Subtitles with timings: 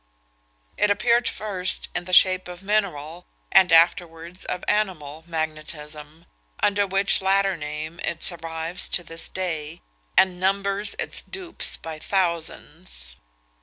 [0.77, 6.25] It appeared first in the shape of mineral, and afterwards of animal, magnetism,
[6.59, 9.83] under which latter name it survives to this day,
[10.17, 13.15] and numbers its dupes by thousands.